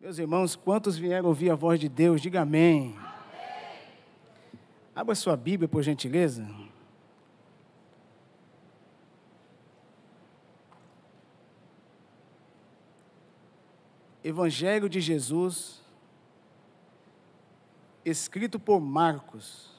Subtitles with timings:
[0.00, 2.22] Meus irmãos, quantos vieram ouvir a voz de Deus?
[2.22, 2.96] Diga amém.
[2.96, 3.10] amém.
[4.94, 6.48] Abra sua Bíblia, por gentileza.
[14.24, 15.82] Evangelho de Jesus,
[18.02, 19.70] escrito por Marcos.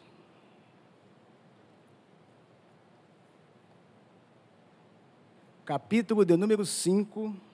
[5.66, 7.51] Capítulo de número 5.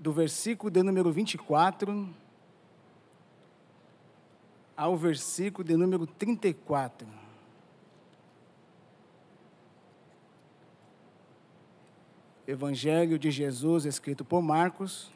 [0.00, 2.14] Do versículo de número 24
[4.76, 7.08] ao versículo de número 34.
[12.46, 15.10] Evangelho de Jesus, escrito por Marcos.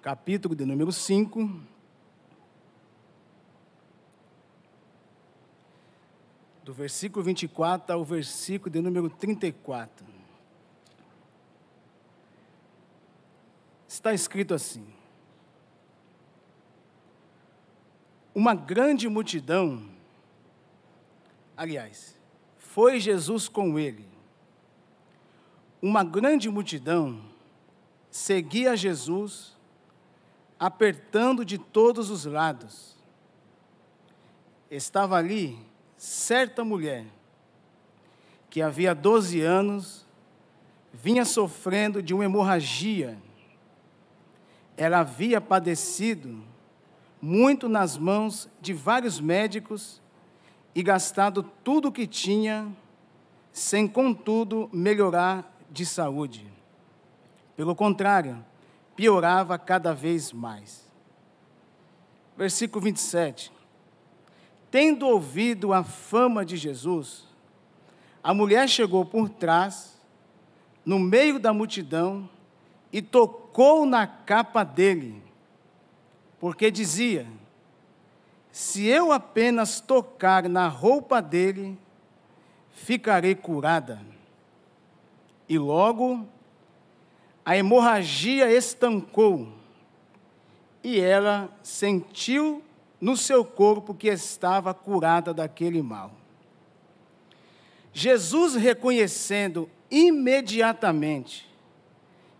[0.00, 1.77] Capítulo de número 5
[6.68, 10.06] do versículo 24 ao versículo de número 34.
[13.88, 14.86] Está escrito assim:
[18.34, 19.88] Uma grande multidão,
[21.56, 22.20] aliás,
[22.58, 24.06] foi Jesus com ele.
[25.80, 27.24] Uma grande multidão
[28.10, 29.56] seguia Jesus,
[30.60, 32.94] apertando de todos os lados.
[34.70, 35.66] Estava ali
[35.98, 37.04] certa mulher,
[38.48, 40.06] que havia 12 anos,
[40.94, 43.18] vinha sofrendo de uma hemorragia.
[44.76, 46.40] Ela havia padecido
[47.20, 50.00] muito nas mãos de vários médicos
[50.74, 52.74] e gastado tudo o que tinha,
[53.52, 56.46] sem contudo melhorar de saúde.
[57.56, 58.44] Pelo contrário,
[58.94, 60.88] piorava cada vez mais.
[62.36, 63.57] Versículo 27.
[64.70, 67.26] Tendo ouvido a fama de Jesus,
[68.22, 69.98] a mulher chegou por trás,
[70.84, 72.28] no meio da multidão,
[72.92, 75.22] e tocou na capa dele,
[76.38, 77.26] porque dizia:
[78.50, 81.78] Se eu apenas tocar na roupa dele,
[82.72, 84.00] ficarei curada.
[85.48, 86.26] E logo
[87.44, 89.48] a hemorragia estancou,
[90.84, 92.62] e ela sentiu
[93.00, 96.12] no seu corpo que estava curada daquele mal.
[97.92, 101.48] Jesus, reconhecendo imediatamente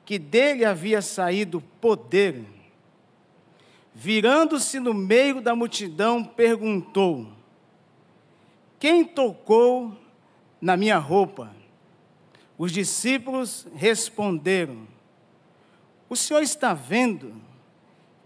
[0.04, 2.44] que dele havia saído poder,
[3.94, 7.26] virando-se no meio da multidão, perguntou:
[8.78, 9.96] Quem tocou
[10.60, 11.54] na minha roupa?
[12.56, 14.86] Os discípulos responderam:
[16.08, 17.34] O senhor está vendo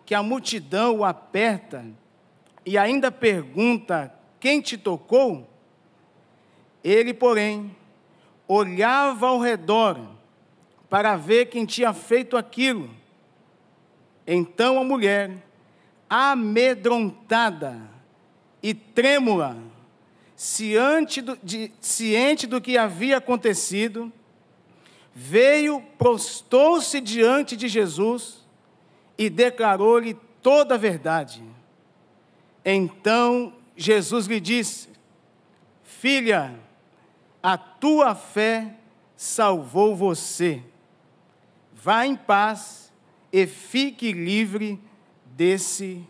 [0.05, 1.85] que a multidão o aperta
[2.65, 5.49] e ainda pergunta: Quem te tocou?
[6.83, 7.75] Ele, porém,
[8.47, 9.99] olhava ao redor
[10.91, 12.91] para ver quem tinha feito aquilo.
[14.27, 15.37] Então a mulher,
[16.09, 17.81] amedrontada
[18.63, 19.57] e trêmula,
[20.37, 24.13] ciente do, de, ciente do que havia acontecido,
[25.15, 28.45] veio, prostou-se diante de Jesus
[29.17, 31.43] e declarou-lhe toda a verdade.
[32.65, 34.89] Então Jesus lhe disse:
[35.83, 36.59] Filha,
[37.43, 38.77] a tua fé
[39.17, 40.63] salvou você.
[41.73, 42.93] Vá em paz
[43.33, 44.81] e fique livre
[45.25, 46.07] desse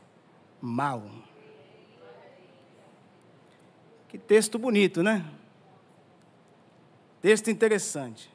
[0.61, 1.03] mal.
[4.09, 5.25] Que texto bonito, né?
[7.23, 8.31] Texto interessante.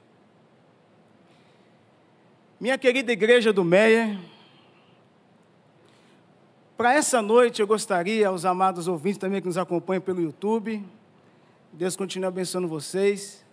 [2.60, 4.20] Minha querida igreja do Meia,
[6.78, 10.86] para essa noite eu gostaria, aos amados ouvintes também que nos acompanham pelo YouTube,
[11.74, 13.44] Deus continue abençoando vocês,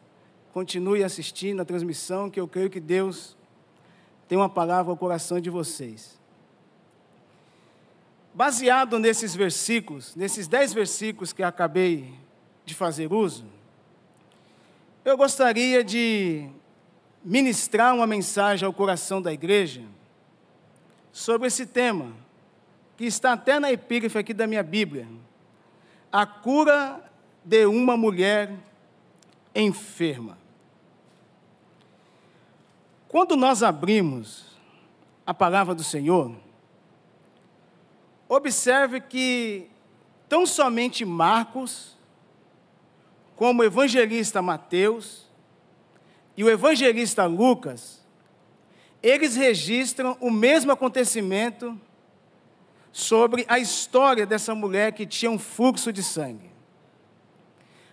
[0.53, 3.35] continue assistindo a transmissão, que eu creio que Deus
[4.29, 6.21] tem uma palavra ao coração de vocês.
[8.35, 12.13] Baseado nesses versículos, nesses dez versículos que acabei
[12.67, 13.47] de fazer uso,
[15.03, 16.47] eu gostaria de
[17.25, 19.83] ministrar uma mensagem ao coração da igreja
[21.11, 22.24] sobre esse tema
[22.97, 25.09] que está até na epígrafe aqui da minha Bíblia.
[26.13, 27.03] A cura
[27.45, 28.55] de uma mulher
[29.55, 30.39] enferma.
[33.09, 34.57] Quando nós abrimos
[35.27, 36.35] a palavra do Senhor,
[38.29, 39.69] observe que
[40.29, 41.97] tão somente Marcos,
[43.37, 45.29] como o evangelista Mateus
[46.37, 48.05] e o evangelista Lucas,
[49.03, 51.79] eles registram o mesmo acontecimento
[52.95, 56.49] sobre a história dessa mulher que tinha um fluxo de sangue.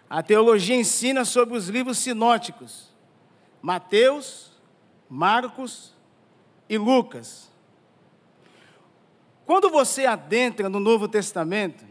[0.07, 2.93] A teologia ensina sobre os livros sinóticos,
[3.63, 4.51] Mateus,
[5.09, 5.95] Marcos
[6.69, 7.51] e Lucas.
[9.43, 11.83] Quando você adentra no Novo Testamento,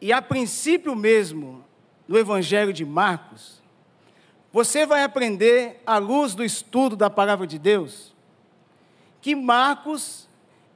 [0.00, 1.64] e a princípio mesmo
[2.06, 3.60] no Evangelho de Marcos,
[4.52, 8.14] você vai aprender, à luz do estudo da palavra de Deus,
[9.20, 10.23] que Marcos,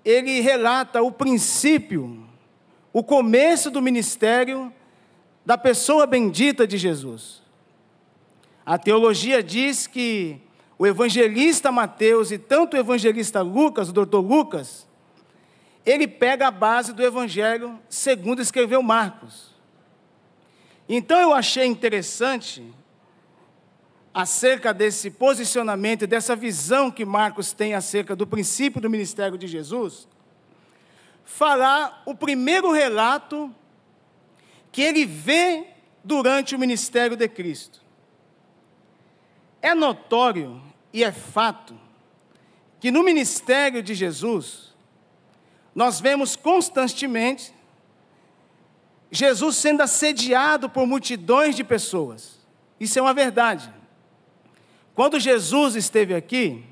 [0.08, 2.26] ele relata o princípio,
[2.94, 4.72] o começo do ministério
[5.44, 7.42] da pessoa bendita de Jesus.
[8.64, 10.40] A teologia diz que
[10.78, 14.88] o evangelista Mateus e tanto o evangelista Lucas, o doutor Lucas,
[15.84, 19.54] ele pega a base do evangelho segundo escreveu Marcos.
[20.88, 22.64] Então eu achei interessante
[24.18, 30.08] acerca desse posicionamento dessa visão que Marcos tem acerca do princípio do ministério de Jesus,
[31.24, 33.54] falar o primeiro relato
[34.72, 35.68] que ele vê
[36.02, 37.80] durante o ministério de Cristo.
[39.62, 40.60] É notório
[40.92, 41.78] e é fato
[42.80, 44.74] que no ministério de Jesus,
[45.72, 47.54] nós vemos constantemente
[49.12, 52.40] Jesus sendo assediado por multidões de pessoas.
[52.80, 53.77] Isso é uma verdade.
[54.98, 56.64] Quando Jesus esteve aqui,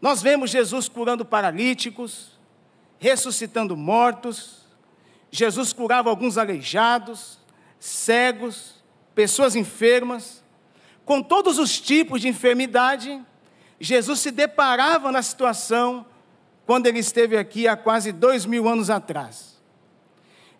[0.00, 2.38] nós vemos Jesus curando paralíticos,
[2.98, 4.64] ressuscitando mortos,
[5.30, 7.38] Jesus curava alguns aleijados,
[7.78, 8.82] cegos,
[9.14, 10.42] pessoas enfermas,
[11.04, 13.22] com todos os tipos de enfermidade,
[13.78, 16.06] Jesus se deparava na situação
[16.64, 19.60] quando ele esteve aqui há quase dois mil anos atrás.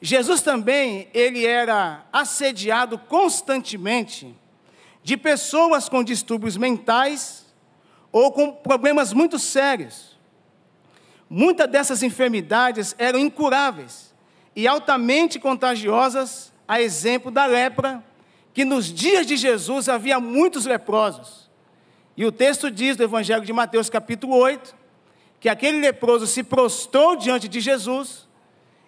[0.02, 4.36] Jesus também, ele era assediado constantemente
[5.04, 7.44] de pessoas com distúrbios mentais
[8.10, 10.18] ou com problemas muito sérios.
[11.28, 14.14] Muitas dessas enfermidades eram incuráveis
[14.56, 18.02] e altamente contagiosas, a exemplo da lepra,
[18.54, 21.50] que nos dias de Jesus havia muitos leprosos.
[22.16, 24.74] E o texto diz do Evangelho de Mateus, capítulo 8,
[25.38, 28.26] que aquele leproso se prostrou diante de Jesus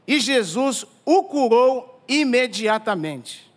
[0.07, 3.53] e Jesus o curou imediatamente.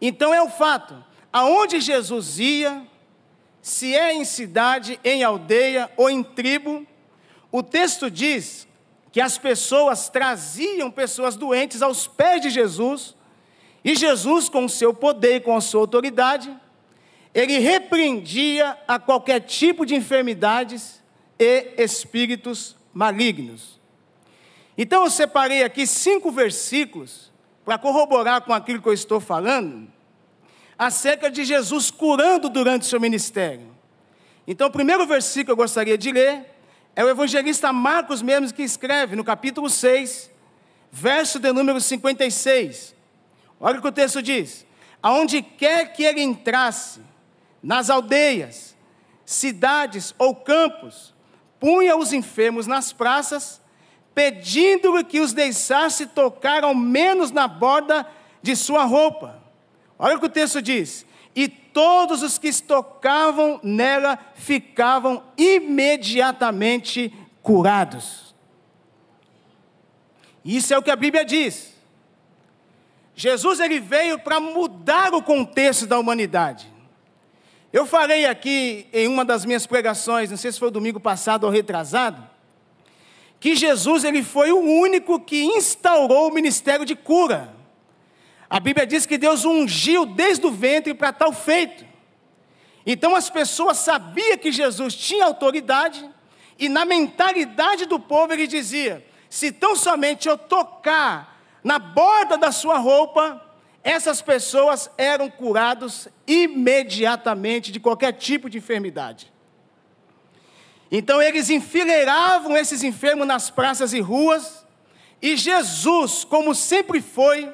[0.00, 2.86] Então é o fato, aonde Jesus ia,
[3.60, 6.86] se é em cidade, em aldeia ou em tribo,
[7.50, 8.66] o texto diz
[9.10, 13.14] que as pessoas traziam pessoas doentes aos pés de Jesus,
[13.84, 16.54] e Jesus, com o seu poder e com a sua autoridade,
[17.34, 21.02] ele repreendia a qualquer tipo de enfermidades
[21.38, 23.78] e espíritos malignos.
[24.76, 27.32] Então eu separei aqui cinco versículos
[27.64, 29.90] para corroborar com aquilo que eu estou falando,
[30.78, 33.66] acerca de Jesus curando durante o seu ministério.
[34.46, 36.46] Então, o primeiro versículo que eu gostaria de ler
[36.94, 40.30] é o evangelista Marcos mesmo que escreve no capítulo 6,
[40.90, 42.94] verso de número 56.
[43.60, 44.64] Olha o que o texto diz:
[45.02, 47.00] Aonde quer que ele entrasse,
[47.62, 48.76] nas aldeias,
[49.24, 51.14] cidades ou campos,
[51.60, 53.60] punha os enfermos nas praças,
[54.14, 58.06] pedindo-lhe que os deixasse tocar ao menos na borda
[58.42, 59.37] de sua roupa.
[59.98, 61.04] Olha o que o texto diz:
[61.34, 67.12] e todos os que tocavam nela ficavam imediatamente
[67.42, 68.34] curados.
[70.44, 71.76] Isso é o que a Bíblia diz.
[73.14, 76.72] Jesus ele veio para mudar o contexto da humanidade.
[77.72, 81.50] Eu falei aqui em uma das minhas pregações, não sei se foi domingo passado ou
[81.50, 82.26] retrasado,
[83.38, 87.57] que Jesus ele foi o único que instaurou o ministério de cura.
[88.50, 91.84] A Bíblia diz que Deus ungiu desde o ventre para tal feito.
[92.86, 96.08] Então as pessoas sabiam que Jesus tinha autoridade,
[96.58, 102.50] e na mentalidade do povo ele dizia: se tão somente eu tocar na borda da
[102.50, 103.44] sua roupa,
[103.84, 109.30] essas pessoas eram curadas imediatamente de qualquer tipo de enfermidade.
[110.90, 114.66] Então eles enfileiravam esses enfermos nas praças e ruas,
[115.20, 117.52] e Jesus, como sempre foi,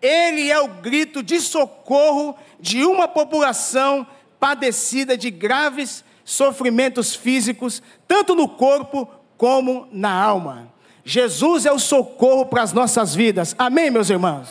[0.00, 4.06] ele é o grito de socorro de uma população
[4.38, 10.72] padecida de graves sofrimentos físicos, tanto no corpo como na alma.
[11.04, 13.54] Jesus é o socorro para as nossas vidas.
[13.58, 14.48] Amém, meus irmãos?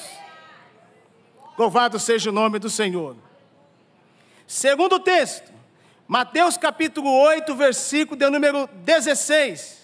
[1.57, 3.15] Louvado seja o nome do Senhor.
[4.47, 5.51] Segundo texto,
[6.07, 9.79] Mateus capítulo 8, versículo de número 16.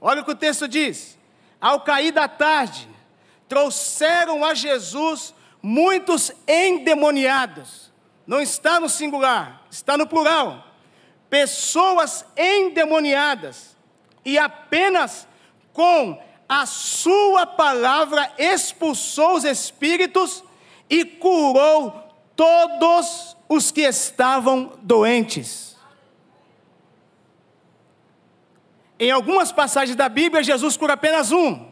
[0.00, 1.18] Olha o que o texto diz:
[1.60, 2.88] Ao cair da tarde,
[3.50, 7.92] trouxeram a Jesus muitos endemoniados.
[8.24, 10.64] Não está no singular, está no plural.
[11.28, 13.76] Pessoas endemoniadas.
[14.24, 15.26] E apenas
[15.72, 20.44] com a sua palavra expulsou os espíritos
[20.88, 25.76] e curou todos os que estavam doentes.
[28.98, 31.69] Em algumas passagens da Bíblia, Jesus cura apenas um.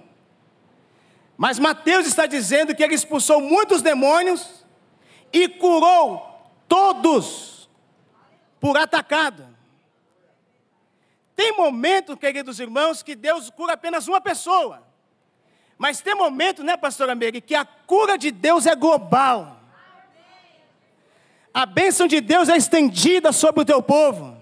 [1.39, 4.67] Mas Mateus está dizendo que ele expulsou muitos demônios
[5.33, 7.71] e curou todos
[8.59, 9.47] por atacado.
[11.37, 14.83] Tem momento, queridos irmãos, que Deus cura apenas uma pessoa.
[15.79, 19.61] Mas tem momento, né, pastora Mary, que a cura de Deus é global.
[21.55, 24.38] A bênção de Deus é estendida sobre o teu povo.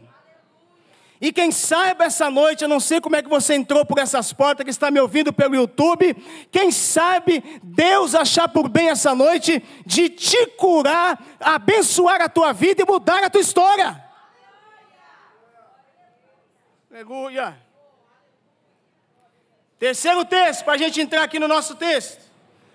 [1.20, 4.32] E quem saiba essa noite, eu não sei como é que você entrou por essas
[4.32, 6.14] portas que está me ouvindo pelo YouTube.
[6.50, 12.82] Quem sabe Deus achar por bem essa noite de te curar, abençoar a tua vida
[12.82, 14.04] e mudar a tua história.
[16.90, 17.56] Aleluia.
[19.78, 22.24] Terceiro texto, para a gente entrar aqui no nosso texto.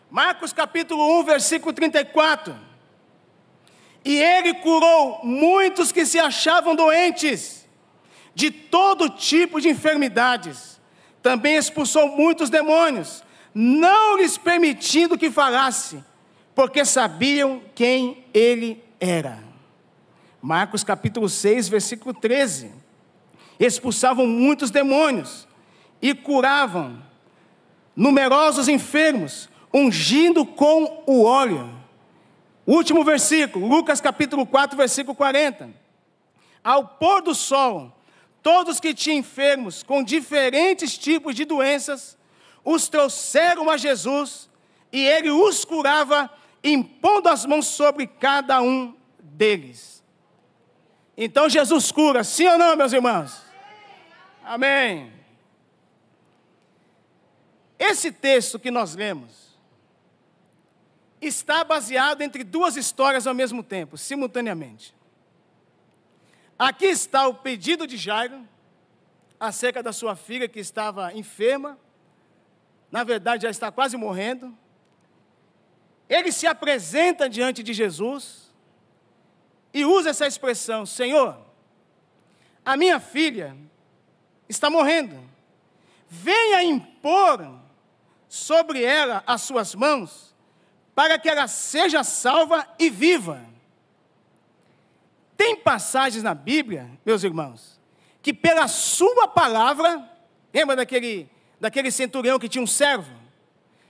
[0.09, 2.55] Marcos capítulo 1, versículo 34.
[4.03, 7.60] E ele curou muitos que se achavam doentes,
[8.33, 10.79] de todo tipo de enfermidades.
[11.21, 13.23] Também expulsou muitos demônios,
[13.53, 16.03] não lhes permitindo que falasse,
[16.55, 19.43] porque sabiam quem ele era.
[20.41, 22.71] Marcos capítulo 6, versículo 13.
[23.59, 25.47] Expulsavam muitos demônios
[26.01, 27.01] e curavam
[27.95, 31.71] numerosos enfermos, ungindo com o óleo.
[32.65, 35.69] Último versículo, Lucas capítulo 4, versículo 40.
[36.63, 37.95] Ao pôr do sol,
[38.41, 42.17] todos que tinham enfermos com diferentes tipos de doenças,
[42.63, 44.49] os trouxeram a Jesus
[44.91, 46.29] e ele os curava,
[46.63, 50.03] impondo as mãos sobre cada um deles.
[51.15, 53.41] Então Jesus cura, sim ou não, meus irmãos?
[54.43, 55.11] Amém.
[57.77, 59.51] Esse texto que nós lemos
[61.21, 64.93] está baseado entre duas histórias ao mesmo tempo, simultaneamente.
[66.61, 68.47] Aqui está o pedido de Jairo
[69.39, 71.75] acerca da sua filha que estava enferma,
[72.91, 74.55] na verdade já está quase morrendo.
[76.07, 78.53] Ele se apresenta diante de Jesus
[79.73, 81.35] e usa essa expressão: Senhor,
[82.63, 83.57] a minha filha
[84.47, 85.19] está morrendo,
[86.07, 87.59] venha impor
[88.29, 90.35] sobre ela as suas mãos,
[90.93, 93.50] para que ela seja salva e viva.
[95.41, 97.81] Tem passagens na Bíblia, meus irmãos,
[98.21, 100.07] que pela sua palavra,
[100.53, 101.27] lembra daquele,
[101.59, 103.11] daquele centurião que tinha um servo?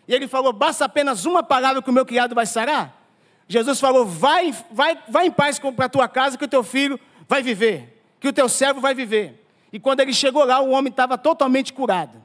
[0.07, 3.05] E ele falou: basta apenas uma palavra que o meu criado vai sarar?
[3.49, 6.97] Jesus falou: vai, vai, vai em paz para a tua casa, que o teu filho
[7.27, 9.45] vai viver, que o teu servo vai viver.
[9.73, 12.23] E quando ele chegou lá, o homem estava totalmente curado.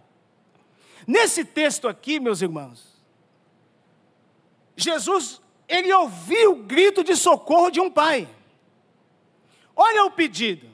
[1.04, 2.96] Nesse texto aqui, meus irmãos,
[4.76, 8.28] Jesus, ele ouviu o grito de socorro de um pai.
[9.76, 10.68] Olha o pedido.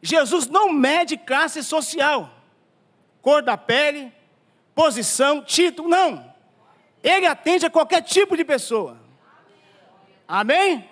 [0.00, 2.30] Jesus não mede classe social,
[3.20, 4.12] cor da pele,
[4.74, 6.32] posição, título, não.
[7.02, 8.96] Ele atende a qualquer tipo de pessoa.
[10.26, 10.88] Amém?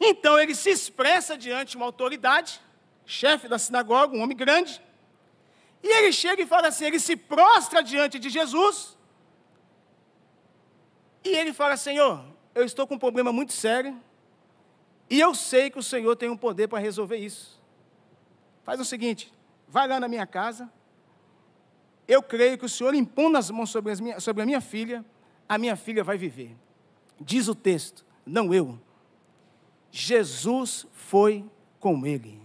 [0.00, 2.60] Então ele se expressa diante de uma autoridade,
[3.04, 4.82] chefe da sinagoga, um homem grande,
[5.82, 8.96] e ele chega e fala assim: ele se prostra diante de Jesus.
[11.24, 12.24] E ele fala: Senhor,
[12.54, 14.00] eu estou com um problema muito sério.
[15.12, 17.60] E eu sei que o Senhor tem um poder para resolver isso.
[18.64, 19.30] Faz o seguinte:
[19.68, 20.72] vai lá na minha casa.
[22.08, 25.04] Eu creio que o Senhor impondo as mãos sobre, minha, sobre a minha filha,
[25.46, 26.56] a minha filha vai viver.
[27.20, 28.80] Diz o texto, não eu.
[29.90, 31.44] Jesus foi
[31.78, 32.40] com ele.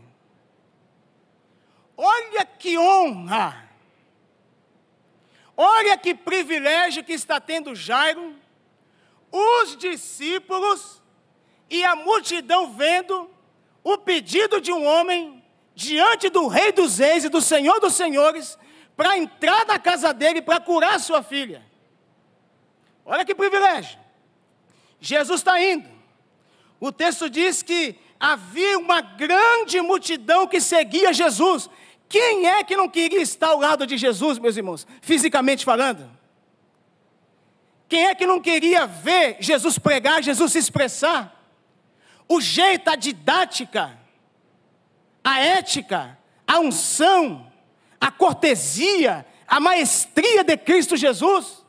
[1.96, 3.66] Olha que honra!
[5.56, 8.36] Olha que privilégio que está tendo Jairo,
[9.32, 11.02] os discípulos
[11.70, 13.30] e a multidão vendo
[13.84, 15.44] o pedido de um homem
[15.76, 18.58] diante do Rei dos Reis e do Senhor dos Senhores
[18.96, 21.64] para entrar na casa dele para curar sua filha.
[23.06, 23.98] Olha que privilégio.
[25.00, 25.88] Jesus está indo.
[26.80, 31.70] O texto diz que havia uma grande multidão que seguia Jesus.
[32.10, 36.10] Quem é que não queria estar ao lado de Jesus, meus irmãos, fisicamente falando?
[37.88, 41.37] Quem é que não queria ver Jesus pregar, Jesus se expressar?
[42.28, 43.98] O jeito, a didática,
[45.24, 47.52] a ética, a unção,
[48.00, 51.66] a cortesia, a maestria de Cristo Jesus.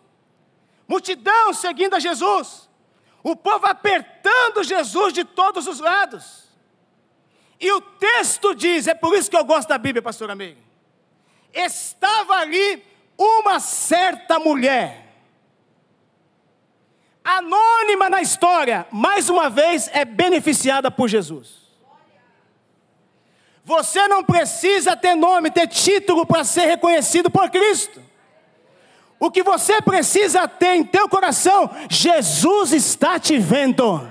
[0.87, 2.69] Multidão seguindo a Jesus.
[3.23, 6.49] O povo apertando Jesus de todos os lados.
[7.61, 10.62] E o texto diz, é por isso que eu gosto da Bíblia, pastora Meire.
[11.53, 12.83] estava ali
[13.17, 15.08] uma certa mulher,
[17.37, 21.58] anônima na história, mais uma vez é beneficiada por Jesus.
[23.64, 28.02] Você não precisa ter nome, ter título para ser reconhecido por Cristo.
[29.20, 34.11] O que você precisa ter em teu coração, Jesus está te vendo.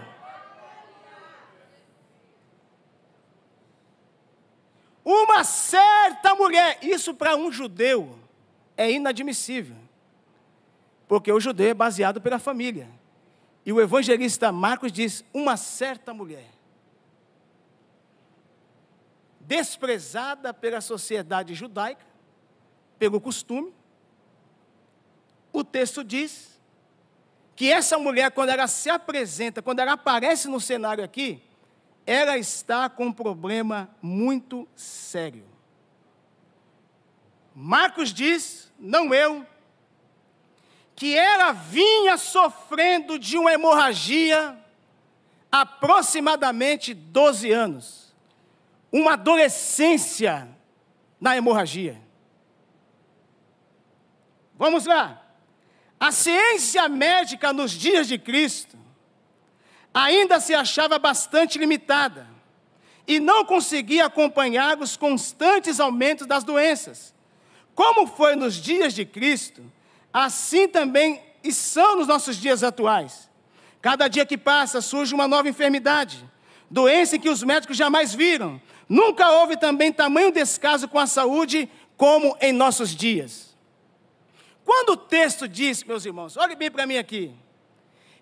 [5.04, 8.20] Uma certa mulher, isso para um judeu
[8.76, 9.78] é inadmissível.
[11.08, 12.97] Porque o judeu é baseado pela família.
[13.68, 16.48] E o evangelista Marcos diz: uma certa mulher
[19.42, 22.06] desprezada pela sociedade judaica,
[22.98, 23.74] pelo costume.
[25.52, 26.58] O texto diz
[27.58, 31.44] que essa mulher, quando ela se apresenta, quando ela aparece no cenário aqui,
[32.06, 35.44] ela está com um problema muito sério.
[37.54, 39.46] Marcos diz, não eu,
[40.98, 44.58] que ela vinha sofrendo de uma hemorragia
[45.52, 48.16] aproximadamente 12 anos
[48.92, 50.50] uma adolescência
[51.22, 52.02] na hemorragia.
[54.56, 55.24] Vamos lá.
[56.00, 58.76] A ciência médica nos dias de Cristo
[59.94, 62.28] ainda se achava bastante limitada
[63.06, 67.14] e não conseguia acompanhar os constantes aumentos das doenças.
[67.76, 69.64] Como foi nos dias de Cristo,
[70.26, 73.30] assim também e são nos nossos dias atuais.
[73.82, 76.24] Cada dia que passa surge uma nova enfermidade,
[76.70, 81.70] doença em que os médicos jamais viram, Nunca houve também tamanho descaso com a saúde
[81.98, 83.56] como em nossos dias.
[84.64, 87.34] Quando o texto diz, meus irmãos, olhe bem para mim aqui,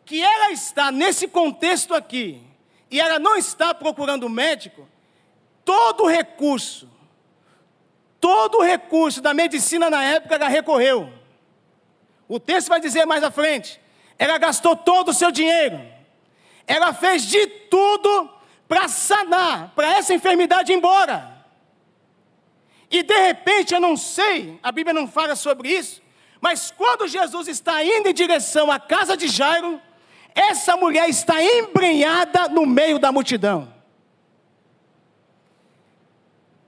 [0.03, 2.41] que ela está nesse contexto aqui,
[2.89, 4.87] e ela não está procurando médico,
[5.63, 6.89] todo recurso,
[8.19, 11.11] todo recurso da medicina na época ela recorreu.
[12.27, 13.80] O texto vai dizer mais à frente,
[14.17, 15.80] ela gastou todo o seu dinheiro,
[16.65, 18.30] ela fez de tudo
[18.67, 21.36] para sanar, para essa enfermidade ir embora.
[22.89, 26.02] E de repente, eu não sei, a Bíblia não fala sobre isso,
[26.41, 29.82] mas quando Jesus está indo em direção à casa de Jairo,
[30.34, 33.73] essa mulher está embrenhada no meio da multidão.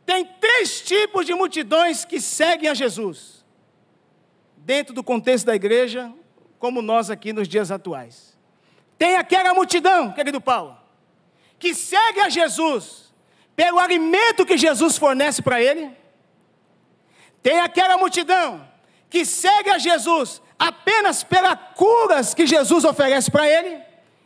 [0.06, 3.37] Tem três tipos de multidões que seguem a Jesus,
[4.68, 6.12] dentro do contexto da igreja,
[6.60, 8.38] como nós aqui nos dias atuais.
[8.98, 10.78] Tem aquela multidão, querido Paulo,
[11.58, 13.14] que segue a Jesus
[13.56, 15.90] pelo alimento que Jesus fornece para ele.
[17.42, 18.68] Tem aquela multidão
[19.10, 23.82] que segue a Jesus apenas pelas curas que Jesus oferece para ele.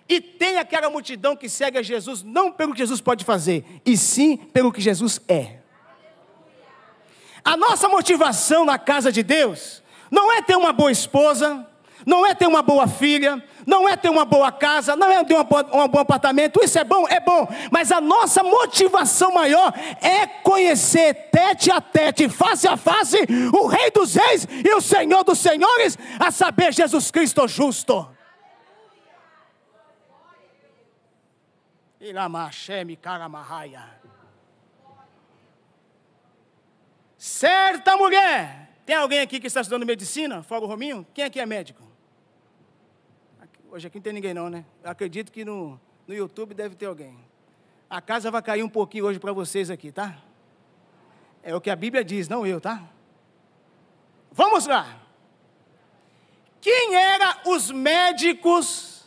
[0.09, 3.95] E tem aquela multidão que segue a Jesus não pelo que Jesus pode fazer, e
[3.95, 5.59] sim pelo que Jesus é.
[7.45, 11.65] A nossa motivação na casa de Deus não é ter uma boa esposa,
[12.05, 15.35] não é ter uma boa filha, não é ter uma boa casa, não é ter
[15.35, 21.13] um bom apartamento, isso é bom, é bom, mas a nossa motivação maior é conhecer
[21.31, 23.17] tete a tete, face a face,
[23.53, 28.07] o Rei dos Reis e o Senhor dos Senhores, a saber, Jesus Cristo justo.
[37.15, 38.70] Certa mulher.
[38.91, 40.43] Tem alguém aqui que está estudando medicina?
[40.43, 41.07] Fora o Rominho?
[41.13, 41.81] Quem aqui é médico?
[43.69, 44.65] Hoje aqui não tem ninguém não, né?
[44.83, 47.17] Eu acredito que no, no YouTube deve ter alguém.
[47.89, 50.17] A casa vai cair um pouquinho hoje para vocês aqui, tá?
[51.41, 52.83] É o que a Bíblia diz, não eu, tá?
[54.29, 55.01] Vamos lá.
[56.59, 59.05] Quem eram os médicos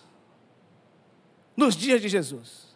[1.55, 2.75] nos dias de Jesus?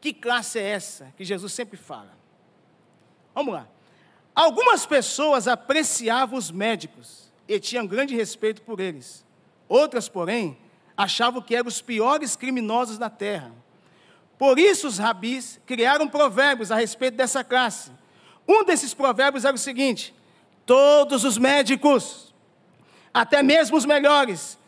[0.00, 2.16] Que classe é essa que Jesus sempre fala?
[3.34, 3.66] Vamos lá.
[4.34, 9.24] Algumas pessoas apreciavam os médicos e tinham grande respeito por eles.
[9.68, 10.56] Outras, porém,
[10.96, 13.52] achavam que eram os piores criminosos da terra.
[14.38, 17.90] Por isso, os rabis criaram provérbios a respeito dessa classe.
[18.48, 20.14] Um desses provérbios era o seguinte:
[20.64, 22.34] todos os médicos,
[23.12, 24.58] até mesmo os melhores,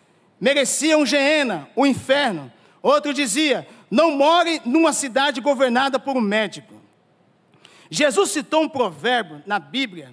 [0.40, 2.52] mereciam geena, o inferno.
[2.82, 6.74] Outro dizia: não more numa cidade governada por um médico.
[7.94, 10.12] Jesus citou um provérbio na Bíblia,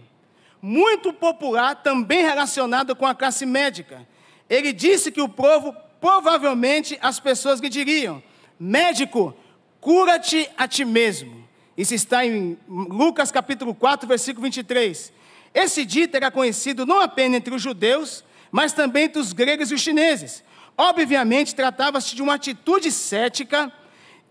[0.62, 4.08] muito popular, também relacionado com a classe médica,
[4.48, 8.22] ele disse que o povo, provavelmente as pessoas lhe diriam:
[8.60, 9.36] médico,
[9.80, 11.44] cura-te a ti mesmo.
[11.76, 15.12] Isso está em Lucas capítulo 4, versículo 23.
[15.52, 19.74] Esse dito era conhecido não apenas entre os judeus, mas também entre os gregos e
[19.74, 20.44] os chineses.
[20.78, 23.74] Obviamente, tratava-se de uma atitude cética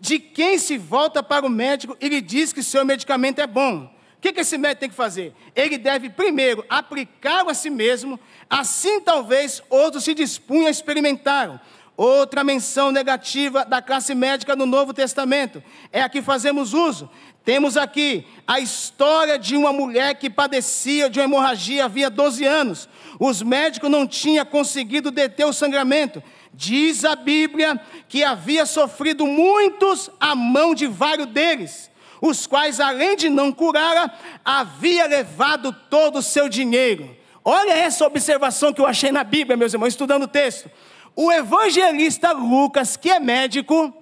[0.01, 3.87] de quem se volta para o médico e lhe diz que seu medicamento é bom.
[4.19, 5.33] que, que esse médico tem que fazer?
[5.55, 11.63] Ele deve primeiro aplicar a si mesmo, assim talvez outros se dispunham a experimentar.
[11.95, 15.61] Outra menção negativa da classe médica no Novo Testamento
[15.91, 17.07] é a que fazemos uso.
[17.45, 22.89] Temos aqui a história de uma mulher que padecia de uma hemorragia havia 12 anos.
[23.19, 26.23] Os médicos não tinham conseguido deter o sangramento.
[26.53, 31.89] Diz a Bíblia que havia sofrido muitos à mão de vários deles,
[32.21, 37.15] os quais, além de não curar, havia levado todo o seu dinheiro.
[37.43, 40.69] Olha essa observação que eu achei na Bíblia, meus irmãos, estudando o texto.
[41.15, 43.93] O evangelista Lucas, que é médico,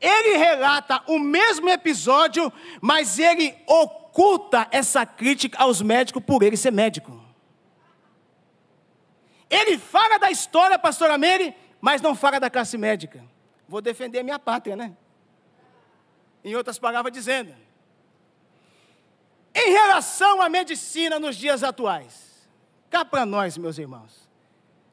[0.00, 6.70] ele relata o mesmo episódio, mas ele oculta essa crítica aos médicos por ele ser
[6.70, 7.23] médico.
[9.54, 13.24] Ele fala da história, pastora Mary, mas não fala da classe médica.
[13.68, 14.96] Vou defender minha pátria, né?
[16.42, 17.54] Em outras palavras, dizendo:
[19.54, 22.48] em relação à medicina nos dias atuais,
[22.90, 24.28] cá para nós, meus irmãos,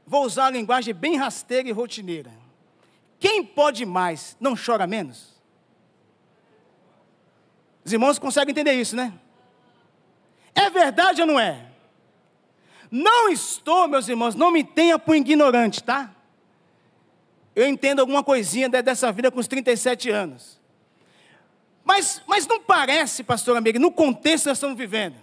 [0.06, 2.32] vou usar a linguagem bem rasteira e rotineira.
[3.20, 5.42] Quem pode mais não chora menos?
[7.84, 9.12] Os irmãos conseguem entender isso, né?
[10.54, 11.71] É verdade ou não é?
[12.92, 16.14] Não estou, meus irmãos, não me tenha por ignorante, tá?
[17.56, 20.60] Eu entendo alguma coisinha dessa vida com os 37 anos.
[21.86, 25.16] Mas, mas não parece, pastor amigo, no contexto que nós estamos vivendo,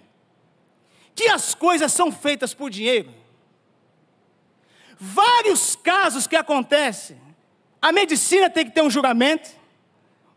[1.14, 3.12] que as coisas são feitas por dinheiro.
[4.98, 7.20] Vários casos que acontecem,
[7.80, 9.50] a medicina tem que ter um juramento,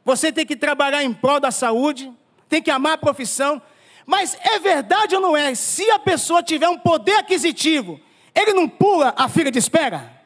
[0.04, 2.12] você tem que trabalhar em prol da saúde,
[2.50, 3.62] tem que amar a profissão,
[4.12, 5.56] mas é verdade ou não é?
[5.56, 7.98] Se a pessoa tiver um poder aquisitivo,
[8.36, 10.22] ele não pula a fila de espera?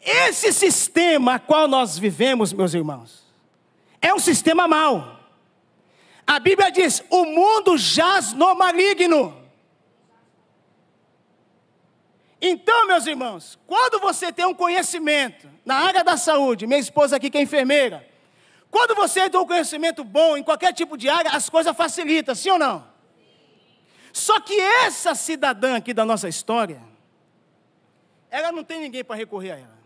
[0.00, 3.22] Esse sistema a qual nós vivemos, meus irmãos,
[4.00, 5.20] é um sistema mau.
[6.26, 9.38] A Bíblia diz: o mundo jaz no maligno.
[12.40, 17.28] Então, meus irmãos, quando você tem um conhecimento na área da saúde, minha esposa aqui
[17.28, 18.08] que é enfermeira,
[18.70, 22.50] quando você tem um conhecimento bom em qualquer tipo de área, as coisas facilitam, sim
[22.50, 22.88] ou não?
[24.12, 26.80] Só que essa cidadã aqui da nossa história,
[28.30, 29.80] ela não tem ninguém para recorrer a ela.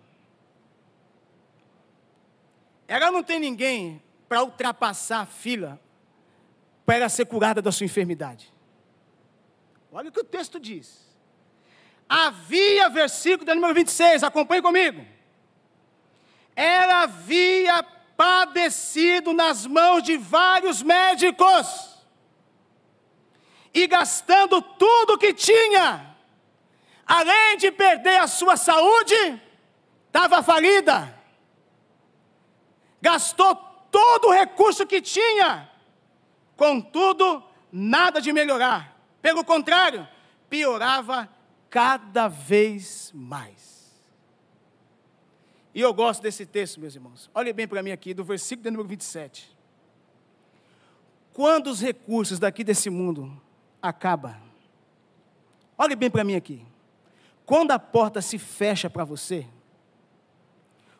[2.87, 5.81] Ela não tem ninguém para ultrapassar a fila
[6.85, 8.53] para ela ser curada da sua enfermidade.
[9.91, 11.05] Olha o que o texto diz.
[12.07, 15.07] Havia, versículo do número 26, acompanhe comigo.
[16.55, 17.83] Ela havia
[18.17, 21.99] padecido nas mãos de vários médicos
[23.73, 26.17] e gastando tudo que tinha,
[27.07, 29.41] além de perder a sua saúde,
[30.07, 31.15] estava falida
[33.05, 33.55] gastou
[33.91, 35.71] todo o recurso que tinha,
[36.57, 38.97] contudo, nada de melhorar.
[39.21, 40.09] Pelo contrário,
[40.49, 41.29] piorava
[41.69, 43.74] cada vez mais.
[45.75, 47.29] E eu gosto desse texto, meus irmãos.
[47.35, 49.55] Olhe bem para mim aqui, do versículo número 27.
[51.33, 53.37] Quando os recursos daqui desse mundo
[53.83, 54.37] acabam,
[55.77, 56.65] olhe bem para mim aqui.
[57.45, 59.45] Quando a porta se fecha para você,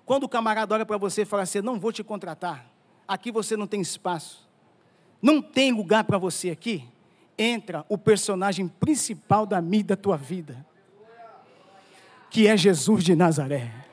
[0.05, 2.69] quando o camarada olha para você e fala assim: não vou te contratar,
[3.07, 4.45] aqui você não tem espaço,
[5.23, 6.87] não tem lugar para você aqui,
[7.39, 10.67] entra o personagem principal da minha da tua vida,
[12.29, 13.84] que é Jesus de Nazaré.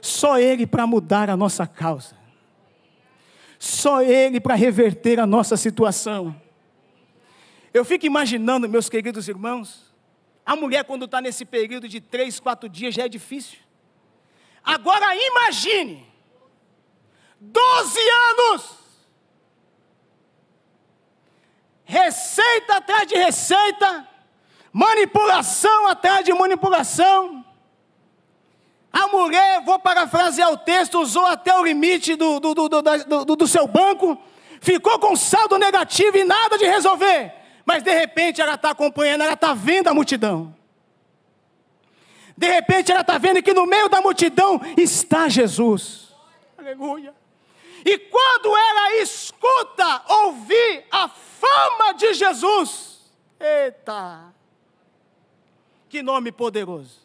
[0.00, 2.16] Só Ele para mudar a nossa causa,
[3.58, 6.34] só Ele para reverter a nossa situação.
[7.72, 9.90] Eu fico imaginando, meus queridos irmãos,
[10.44, 13.58] a mulher, quando está nesse período de três, quatro dias, já é difícil.
[14.64, 16.06] Agora imagine,
[17.40, 17.98] 12
[18.30, 18.78] anos,
[21.84, 24.08] receita atrás de receita,
[24.72, 27.44] manipulação atrás de manipulação.
[28.92, 33.46] A mulher, vou parafrasear o texto, usou até o limite do, do, do, do, do
[33.46, 34.18] seu banco,
[34.60, 39.34] ficou com saldo negativo e nada de resolver mas de repente ela está acompanhando, ela
[39.34, 40.52] está vendo a multidão.
[42.36, 46.08] De repente ela está vendo que no meio da multidão está Jesus.
[46.58, 47.14] Aleluia.
[47.84, 54.34] E quando ela escuta ouvir a fama de Jesus, eita,
[55.88, 56.99] que nome poderoso.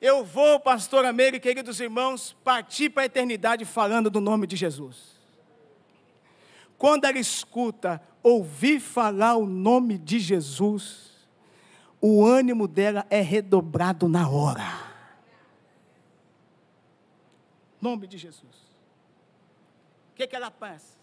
[0.00, 5.16] Eu vou, pastor Ameire, queridos irmãos, partir para a eternidade falando do nome de Jesus.
[6.76, 11.16] Quando ela escuta ouvir falar o nome de Jesus,
[12.00, 14.86] o ânimo dela é redobrado na hora.
[17.80, 18.66] Nome de Jesus.
[20.12, 20.96] O que, que ela passa?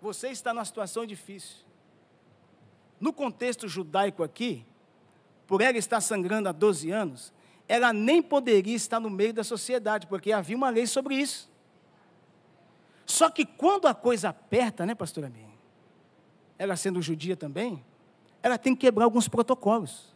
[0.00, 1.58] Você está numa situação difícil.
[2.98, 4.64] No contexto judaico aqui,
[5.46, 7.32] por ela estar sangrando há 12 anos,
[7.72, 11.50] ela nem poderia estar no meio da sociedade, porque havia uma lei sobre isso.
[13.06, 15.48] Só que quando a coisa aperta, né, pastora minha?
[16.58, 17.82] Ela sendo judia também,
[18.42, 20.14] ela tem que quebrar alguns protocolos.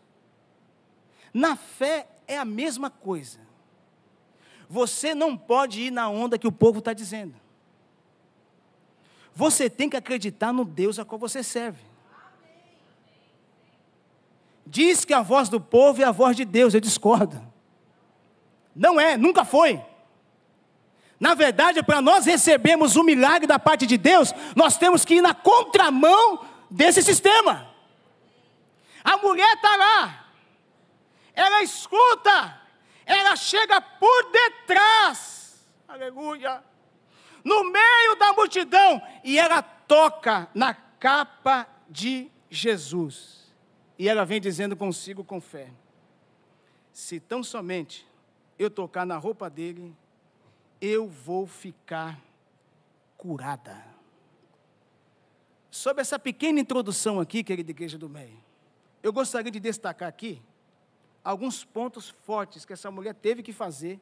[1.33, 3.39] Na fé é a mesma coisa.
[4.69, 7.37] Você não pode ir na onda que o povo está dizendo.
[9.35, 11.81] Você tem que acreditar no Deus a qual você serve.
[14.67, 17.41] Diz que a voz do povo é a voz de Deus, eu discordo.
[18.75, 19.81] Não é, nunca foi.
[21.19, 25.23] Na verdade, para nós recebermos o milagre da parte de Deus, nós temos que ir
[25.23, 27.71] na contramão desse sistema.
[29.03, 30.27] A mulher está lá,
[31.33, 32.61] ela escuta,
[33.07, 36.63] ela chega por detrás, aleluia,
[37.45, 43.46] no meio da multidão, e ela toca na capa de Jesus.
[43.99, 45.71] E ela vem dizendo consigo com fé:
[46.93, 48.07] se tão somente
[48.59, 49.95] eu tocar na roupa dele,
[50.81, 52.21] eu vou ficar
[53.17, 53.85] curada.
[55.71, 58.39] Sobre essa pequena introdução aqui, querida igreja do meio,
[59.03, 60.41] eu gostaria de destacar aqui
[61.23, 64.01] alguns pontos fortes que essa mulher teve que fazer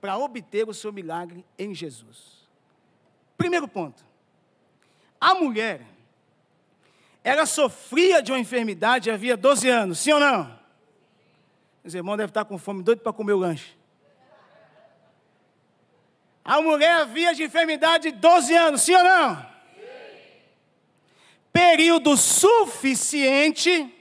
[0.00, 2.46] para obter o seu milagre em Jesus.
[3.36, 4.04] Primeiro ponto:
[5.20, 5.95] a mulher
[7.26, 10.56] ela sofria de uma enfermidade havia 12 anos, sim ou não?
[11.82, 13.76] Os irmãos devem estar com fome, doido para comer o lanche.
[16.44, 19.44] A mulher havia de enfermidade 12 anos, sim ou não?
[21.52, 23.92] Período suficiente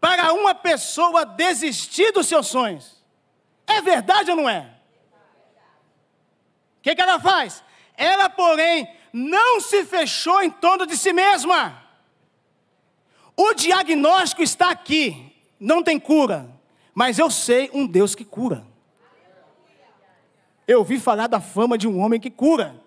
[0.00, 3.00] para uma pessoa desistir dos seus sonhos.
[3.64, 4.74] É verdade ou não é?
[6.78, 7.62] O que, que ela faz?
[7.96, 11.89] Ela, porém, não se fechou em torno de si mesma.
[13.42, 16.46] O diagnóstico está aqui, não tem cura,
[16.92, 18.66] mas eu sei um Deus que cura.
[20.68, 22.78] Eu ouvi falar da fama de um homem que cura.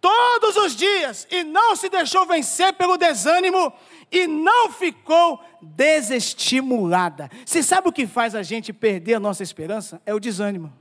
[0.00, 3.72] Todos os dias, e não se deixou vencer pelo desânimo,
[4.10, 7.30] e não ficou desestimulada.
[7.46, 10.02] Você sabe o que faz a gente perder a nossa esperança?
[10.04, 10.72] É o desânimo.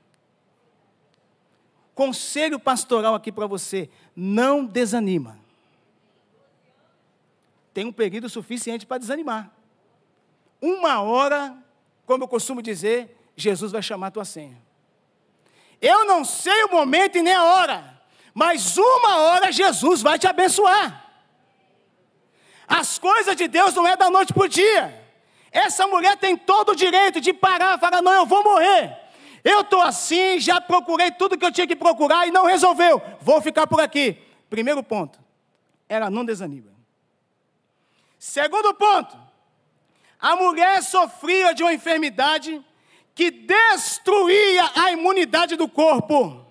[1.93, 5.37] Conselho pastoral aqui para você: não desanima
[7.79, 9.49] tem um período suficiente para desanimar.
[10.61, 11.55] Uma hora,
[12.05, 14.61] como eu costumo dizer, Jesus vai chamar a tua senha.
[15.81, 18.01] Eu não sei o momento e nem a hora,
[18.33, 21.09] mas uma hora Jesus vai te abençoar.
[22.67, 25.01] As coisas de Deus não é da noite para o dia.
[25.49, 28.93] Essa mulher tem todo o direito de parar e falar: não, eu vou morrer.
[29.41, 33.01] Eu estou assim, já procurei tudo que eu tinha que procurar e não resolveu.
[33.21, 34.17] Vou ficar por aqui.
[34.49, 35.17] Primeiro ponto,
[35.87, 36.78] ela não desanima.
[38.19, 39.17] Segundo ponto,
[40.19, 42.61] a mulher sofria de uma enfermidade
[43.15, 46.45] que destruía a imunidade do corpo.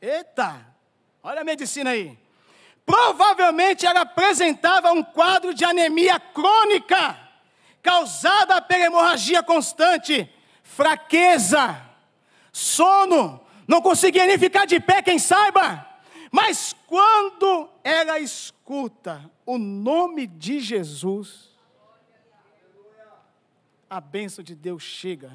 [0.00, 0.66] Eita,
[1.22, 2.18] olha a medicina aí.
[2.84, 7.16] Provavelmente ela apresentava um quadro de anemia crônica,
[7.80, 10.28] causada pela hemorragia constante,
[10.64, 11.80] fraqueza,
[12.52, 15.91] sono, não conseguia nem ficar de pé, quem saiba.
[16.32, 21.50] Mas quando ela escuta o nome de Jesus,
[23.88, 25.30] a bênção de Deus chega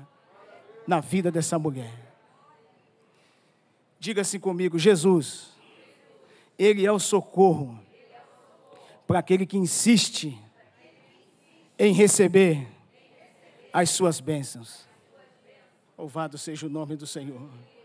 [0.88, 1.94] na vida dessa mulher.
[4.00, 5.52] Diga assim comigo: Jesus,
[6.58, 7.80] Ele é o socorro
[9.06, 10.36] para aquele que insiste
[11.78, 12.68] em receber
[13.72, 14.88] as suas bênçãos.
[15.96, 17.77] Louvado seja o nome do Senhor.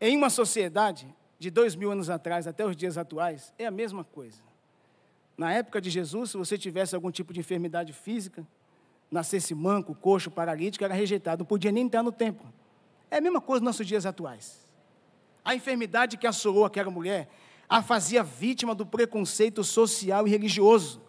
[0.00, 1.06] Em uma sociedade
[1.38, 4.40] de dois mil anos atrás até os dias atuais, é a mesma coisa.
[5.36, 8.46] Na época de Jesus, se você tivesse algum tipo de enfermidade física,
[9.10, 12.52] nascesse manco, coxo, paralítico, era rejeitado, não podia nem entrar no templo.
[13.10, 14.66] É a mesma coisa nos nossos dias atuais.
[15.44, 17.28] A enfermidade que assolou aquela mulher
[17.68, 21.00] a fazia vítima do preconceito social e religioso,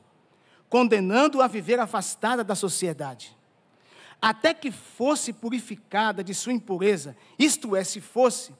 [0.69, 3.35] condenando-a a viver afastada da sociedade.
[4.21, 8.53] Até que fosse purificada de sua impureza, isto é, se fosse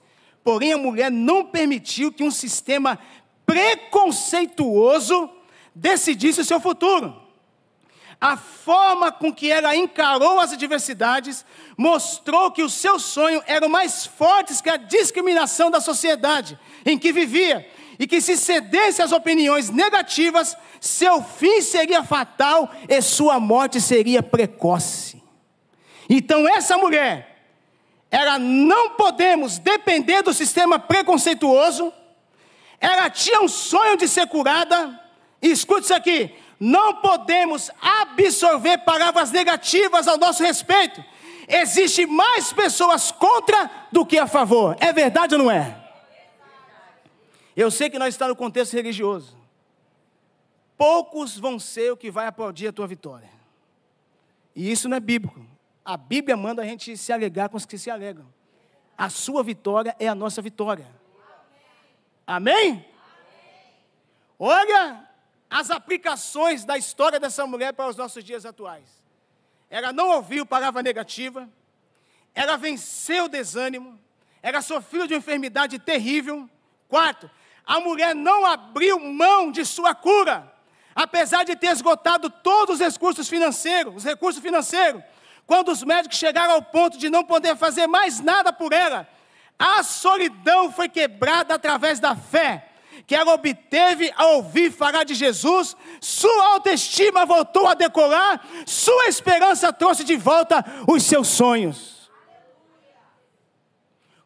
[0.46, 2.96] Porém, a mulher não permitiu que um sistema
[3.44, 5.28] preconceituoso
[5.74, 7.20] decidisse o seu futuro.
[8.20, 11.44] A forma com que ela encarou as adversidades
[11.76, 17.12] mostrou que o seu sonho eram mais fortes que a discriminação da sociedade em que
[17.12, 23.80] vivia, e que se cedesse às opiniões negativas, seu fim seria fatal e sua morte
[23.80, 25.20] seria precoce.
[26.08, 27.35] Então, essa mulher,
[28.10, 31.92] ela não podemos depender do sistema preconceituoso,
[32.80, 35.00] ela tinha um sonho de ser curada,
[35.40, 41.04] e escute isso aqui: não podemos absorver palavras negativas ao nosso respeito.
[41.48, 44.76] Existe mais pessoas contra do que a favor.
[44.80, 45.84] É verdade ou não é?
[47.56, 49.36] Eu sei que nós estamos no contexto religioso.
[50.76, 53.30] Poucos vão ser o que vai aplaudir a tua vitória.
[54.54, 55.40] E isso não é bíblico.
[55.86, 58.26] A Bíblia manda a gente se alegar com os que se alegam.
[58.98, 60.84] A sua vitória é a nossa vitória.
[62.26, 62.56] Amém?
[62.56, 62.86] Amém?
[64.36, 65.08] Olha
[65.48, 69.00] as aplicações da história dessa mulher para os nossos dias atuais.
[69.70, 71.48] Ela não ouviu palavra negativa,
[72.34, 73.96] ela venceu o desânimo,
[74.42, 76.50] ela sofreu de uma enfermidade terrível.
[76.88, 77.30] Quarto,
[77.64, 80.52] a mulher não abriu mão de sua cura,
[80.96, 85.00] apesar de ter esgotado todos os recursos financeiros, os recursos financeiros.
[85.46, 89.08] Quando os médicos chegaram ao ponto de não poder fazer mais nada por ela,
[89.58, 92.66] a solidão foi quebrada através da fé
[93.06, 99.72] que ela obteve ao ouvir falar de Jesus, sua autoestima voltou a decolar, sua esperança
[99.72, 102.10] trouxe de volta os seus sonhos.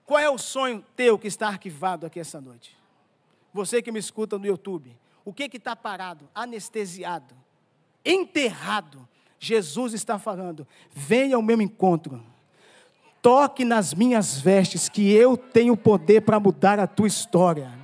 [0.07, 2.77] Qual é o sonho teu que está arquivado aqui essa noite?
[3.53, 7.35] Você que me escuta no YouTube, o que está parado, anestesiado,
[8.05, 9.07] enterrado?
[9.41, 12.23] Jesus está falando: venha ao meu encontro,
[13.23, 17.80] toque nas minhas vestes, que eu tenho poder para mudar a tua história.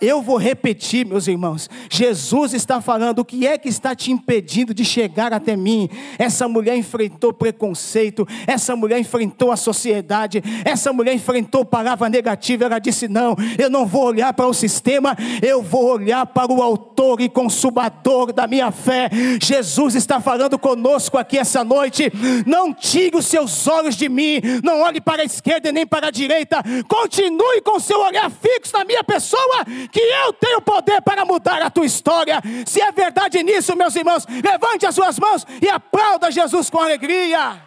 [0.00, 1.68] Eu vou repetir, meus irmãos.
[1.90, 5.88] Jesus está falando: o que é que está te impedindo de chegar até mim?
[6.18, 12.64] Essa mulher enfrentou preconceito, essa mulher enfrentou a sociedade, essa mulher enfrentou palavra negativa.
[12.64, 16.62] Ela disse: Não, eu não vou olhar para o sistema, eu vou olhar para o
[16.62, 19.08] Autor e Consumador da minha fé.
[19.42, 22.12] Jesus está falando conosco aqui essa noite.
[22.46, 26.10] Não tire os seus olhos de mim, não olhe para a esquerda nem para a
[26.10, 31.62] direita, continue com seu olhar fixo na minha pessoa que eu tenho poder para mudar
[31.62, 32.40] a tua história.
[32.66, 37.62] Se é verdade nisso, meus irmãos, levante as suas mãos e aplauda Jesus com alegria.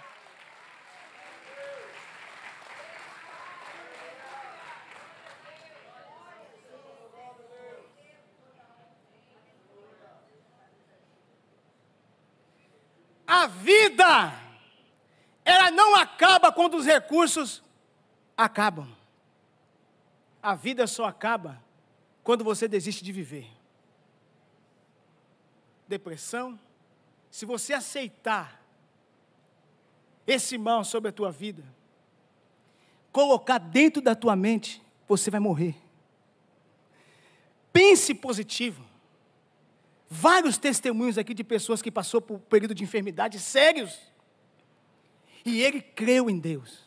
[13.27, 14.33] A vida,
[15.45, 17.61] ela não acaba quando os recursos
[18.35, 18.87] acabam.
[20.41, 21.61] A vida só acaba
[22.29, 23.47] quando você desiste de viver.
[25.87, 26.59] Depressão,
[27.31, 28.63] se você aceitar
[30.27, 31.63] esse mal sobre a tua vida,
[33.11, 35.75] colocar dentro da tua mente, você vai morrer.
[37.73, 38.85] Pense positivo.
[40.07, 43.99] Vários testemunhos aqui de pessoas que passou por um período de enfermidade sérios.
[45.43, 46.83] E ele creu em Deus.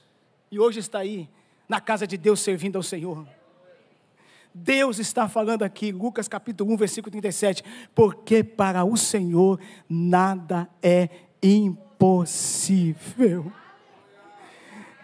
[0.53, 1.29] E hoje está aí
[1.69, 3.27] na casa de Deus servindo ao Senhor.
[4.55, 11.09] Deus está falando aqui, Lucas capítulo 1, versículo 37, porque para o Senhor nada é
[11.43, 13.51] impossível.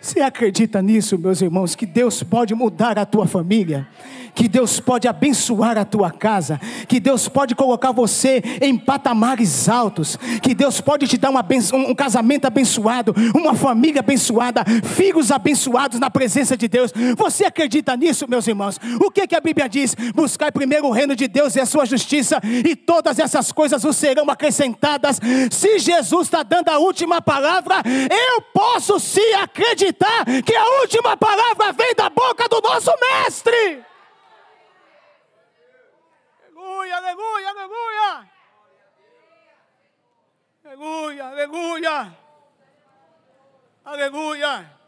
[0.00, 3.88] Você acredita nisso, meus irmãos, que Deus pode mudar a tua família?
[4.38, 10.16] Que Deus pode abençoar a tua casa, que Deus pode colocar você em patamares altos,
[10.40, 16.08] que Deus pode te dar uma um casamento abençoado, uma família abençoada, filhos abençoados na
[16.08, 16.92] presença de Deus.
[17.16, 18.78] Você acredita nisso, meus irmãos?
[19.04, 19.96] O que, que a Bíblia diz?
[20.14, 23.96] Buscar primeiro o reino de Deus e a sua justiça, e todas essas coisas vos
[23.96, 25.20] serão acrescentadas.
[25.50, 31.72] Se Jesus está dando a última palavra, eu posso sim acreditar que a última palavra
[31.72, 33.88] vem da boca do nosso Mestre.
[36.78, 38.32] Aleluia, aleluia, aleluia.
[40.64, 42.18] Aleluia, aleluia.
[43.84, 44.78] Aleluia.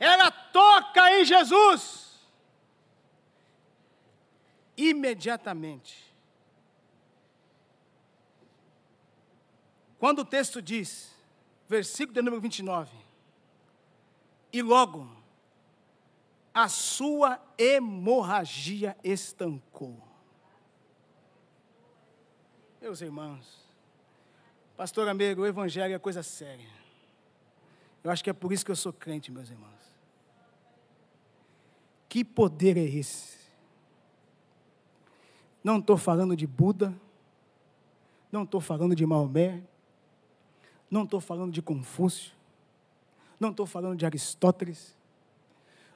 [0.00, 2.26] Ela toca em Jesus.
[4.76, 6.12] Imediatamente.
[10.00, 11.14] Quando o texto diz,
[11.68, 12.90] versículo de número 29,
[14.52, 15.15] e logo
[16.56, 20.02] a sua hemorragia estancou.
[22.80, 23.62] Meus irmãos,
[24.74, 26.70] pastor amigo, o evangelho é coisa séria.
[28.02, 29.70] Eu acho que é por isso que eu sou crente, meus irmãos.
[32.08, 33.36] Que poder é esse?
[35.62, 36.98] Não estou falando de Buda,
[38.32, 39.62] não estou falando de Maomé,
[40.90, 42.32] não estou falando de Confúcio,
[43.38, 44.95] não estou falando de Aristóteles,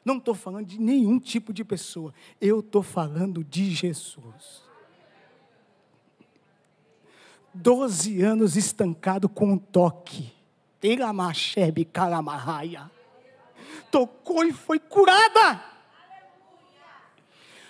[0.04, 4.62] não estou falando de nenhum tipo de pessoa, eu estou falando de Jesus.
[7.52, 10.32] Doze anos estancado com um toque.
[10.80, 12.90] Teramachebe Karamarraia.
[13.90, 15.64] Tocou e foi curada.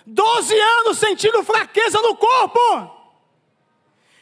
[0.05, 3.01] Doze anos sentindo fraqueza no corpo.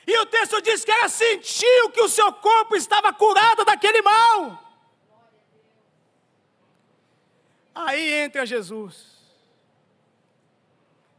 [0.08, 4.69] E o texto diz que ela sentiu que o seu corpo estava curado daquele mal.
[7.74, 9.20] Aí entra Jesus.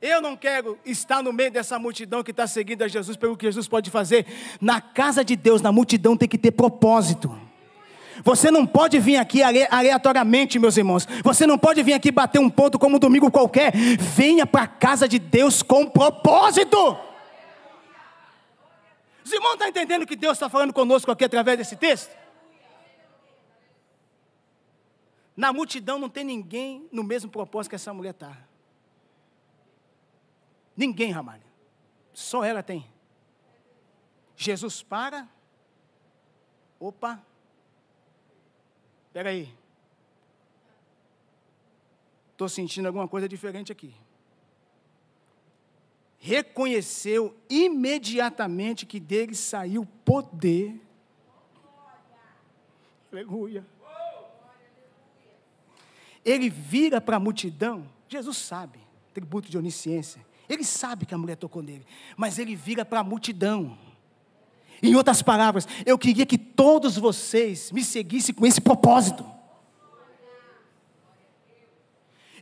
[0.00, 3.46] Eu não quero estar no meio dessa multidão que está seguindo a Jesus pelo que
[3.46, 4.26] Jesus pode fazer.
[4.60, 7.38] Na casa de Deus, na multidão, tem que ter propósito.
[8.24, 11.06] Você não pode vir aqui aleatoriamente, meus irmãos.
[11.22, 13.72] Você não pode vir aqui bater um ponto como um domingo qualquer.
[13.74, 16.96] Venha para a casa de Deus com propósito.
[19.24, 22.19] Os irmãos estão entendendo que Deus está falando conosco aqui através desse texto?
[25.40, 28.36] Na multidão não tem ninguém no mesmo propósito que essa mulher está.
[30.76, 31.42] Ninguém, Ramalho.
[32.12, 32.86] Só ela tem.
[34.36, 35.26] Jesus para.
[36.78, 37.24] Opa.
[39.06, 39.50] Espera aí.
[42.32, 43.94] Estou sentindo alguma coisa diferente aqui.
[46.18, 50.78] Reconheceu imediatamente que dele saiu poder.
[53.10, 53.79] Aleluia.
[56.24, 57.86] Ele vira para a multidão.
[58.08, 58.78] Jesus sabe,
[59.14, 60.24] tributo de onisciência.
[60.48, 63.78] Ele sabe que a mulher tocou nele, mas ele vira para a multidão.
[64.82, 69.24] Em outras palavras, eu queria que todos vocês me seguissem com esse propósito.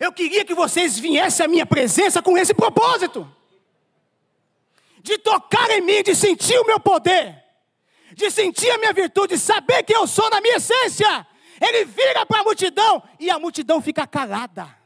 [0.01, 3.31] Eu queria que vocês viessem à minha presença com esse propósito.
[5.03, 7.45] De tocar em mim, de sentir o meu poder,
[8.15, 11.27] de sentir a minha virtude, de saber quem eu sou na minha essência.
[11.61, 14.77] Ele vira para a multidão e a multidão fica calada.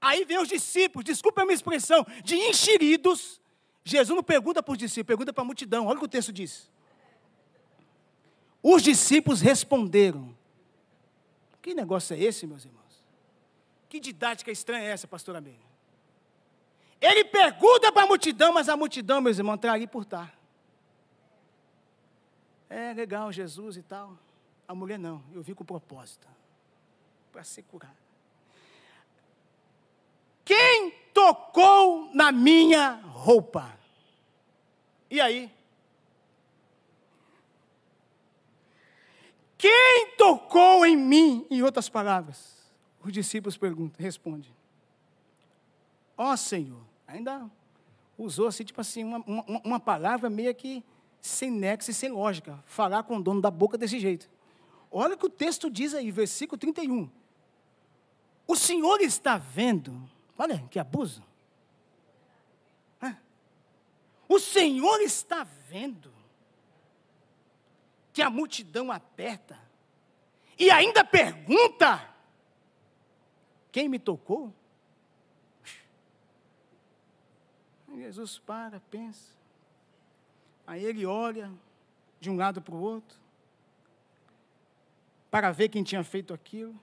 [0.00, 3.40] Aí vem os discípulos, desculpa a minha expressão, de enxeridos.
[3.84, 5.86] Jesus não pergunta para os discípulos, pergunta para a multidão.
[5.86, 6.70] Olha o que o texto diz.
[8.62, 10.36] Os discípulos responderam:
[11.60, 12.80] Que negócio é esse, meus irmãos?
[13.88, 15.70] Que didática estranha é essa, pastor Amelia?
[17.00, 20.39] Ele pergunta para a multidão, mas a multidão, meus irmãos, está ali por estar.
[22.70, 24.16] É legal, Jesus e tal.
[24.68, 26.28] A mulher não, eu vi com propósito
[27.32, 27.98] para ser curada.
[30.44, 33.76] Quem tocou na minha roupa?
[35.10, 35.50] E aí?
[39.58, 41.44] Quem tocou em mim?
[41.50, 42.56] Em outras palavras,
[43.02, 44.50] os discípulos perguntam, respondem:
[46.16, 47.50] Ó oh, Senhor, ainda
[48.16, 50.84] usou assim, tipo assim, uma, uma, uma palavra meio que
[51.20, 54.28] sem nexo e sem lógica, falar com o dono da boca desse jeito.
[54.90, 57.10] Olha o que o texto diz aí, versículo 31.
[58.46, 61.22] O Senhor está vendo, olha que abuso.
[64.32, 66.12] O Senhor está vendo
[68.12, 69.58] que a multidão aperta
[70.56, 72.14] e ainda pergunta:
[73.72, 74.54] quem me tocou?
[77.92, 79.39] Jesus para, pensa.
[80.70, 81.50] Aí ele olha
[82.20, 83.18] de um lado para o outro,
[85.28, 86.78] para ver quem tinha feito aquilo.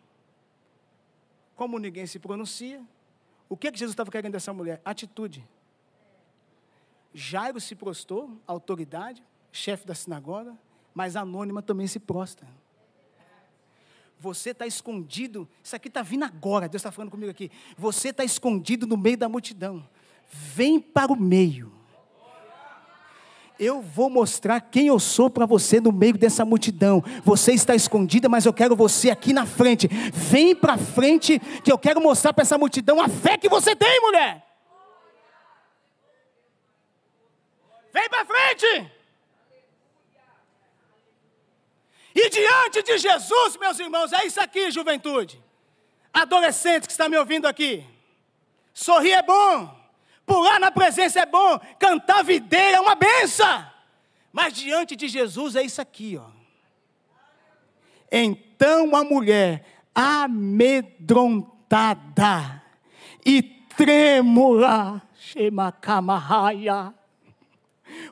[1.55, 2.83] Como ninguém se pronuncia,
[3.47, 4.81] o que, que Jesus estava querendo dessa mulher?
[4.83, 5.47] Atitude.
[7.13, 9.23] Jairo se prostou, autoridade,
[9.53, 10.53] chefe da sinagoga,
[10.93, 12.45] mas anônima também se prostra.
[14.19, 17.49] Você está escondido, isso aqui está vindo agora, Deus está falando comigo aqui.
[17.77, 19.87] Você está escondido no meio da multidão.
[20.29, 21.76] Vem para o meio
[23.59, 27.03] eu vou mostrar quem eu sou para você no meio dessa multidão.
[27.23, 29.87] Você está escondida, mas eu quero você aqui na frente.
[30.13, 34.01] Vem para frente, que eu quero mostrar para essa multidão a fé que você tem,
[34.01, 34.45] mulher.
[37.93, 38.91] Vem para frente.
[42.13, 45.39] E diante de Jesus, meus irmãos, é isso aqui, juventude.
[46.11, 47.85] Adolescente que está me ouvindo aqui.
[48.73, 49.76] Sorrir é bom.
[50.27, 53.65] Pular na presença é bom, cantar videira é uma benção.
[54.33, 56.25] Mas diante de Jesus é isso aqui, ó.
[58.11, 59.63] Então a mulher
[59.95, 61.41] amedrontada
[63.25, 66.93] e trêmula, Shemakamahaya.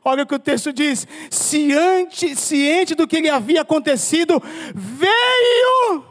[0.03, 4.41] Olha o que o texto diz: ciente, ciente do que lhe havia acontecido,
[4.73, 6.05] veio,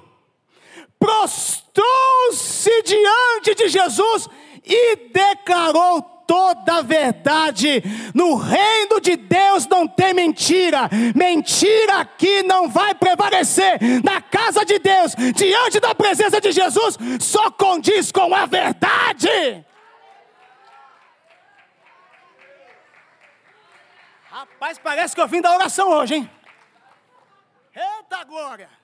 [0.98, 4.28] prostrou-se diante de Jesus
[4.64, 7.82] e declarou toda a verdade.
[8.14, 10.88] No reino de Deus não tem mentira.
[11.14, 13.78] Mentira aqui não vai prevalecer.
[14.02, 19.64] Na casa de Deus, diante da presença de Jesus, só condiz com a verdade.
[24.30, 26.30] Rapaz, parece que eu vim da oração hoje, hein?
[27.74, 28.83] Eita glória!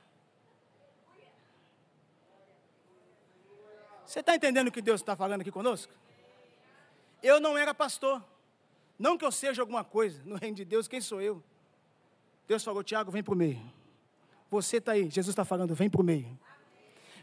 [4.10, 5.92] Você está entendendo o que Deus está falando aqui conosco?
[7.22, 8.20] Eu não era pastor.
[8.98, 11.40] Não que eu seja alguma coisa no reino de Deus, quem sou eu?
[12.48, 13.62] Deus falou, Tiago, vem para o meio.
[14.50, 16.36] Você está aí, Jesus está falando, vem para o meio.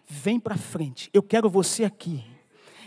[0.07, 1.09] Vem para frente.
[1.13, 2.25] Eu quero você aqui.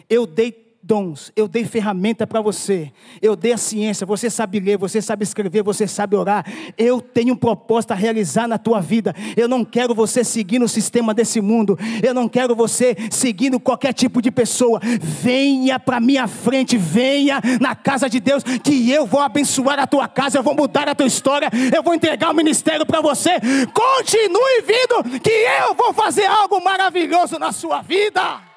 [0.08, 0.50] Eu dei
[0.82, 5.24] dons, eu dei ferramenta para você, eu dei a ciência, você sabe ler, você sabe
[5.24, 6.44] escrever, você sabe orar.
[6.76, 9.14] Eu tenho um propósito a realizar na tua vida.
[9.36, 13.92] Eu não quero você seguindo o sistema desse mundo, eu não quero você seguindo qualquer
[13.92, 14.80] tipo de pessoa.
[15.00, 20.08] Venha para minha frente, venha na casa de Deus, que eu vou abençoar a tua
[20.08, 23.38] casa, eu vou mudar a tua história, eu vou entregar o ministério para você.
[23.72, 28.49] Continue vindo, que eu vou fazer algo maravilhoso na sua vida.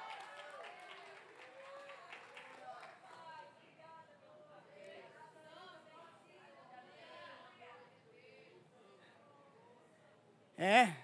[10.65, 10.95] É,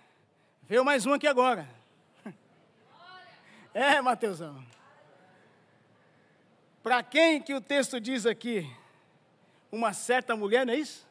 [0.70, 1.68] veio mais um aqui agora.
[3.74, 4.66] É, Mateusão.
[6.82, 8.68] Para quem que o texto diz aqui?
[9.70, 11.05] Uma certa mulher, não é isso?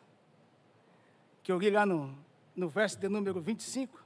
[1.42, 2.18] Que eu li lá no,
[2.56, 4.02] no verso de número 25.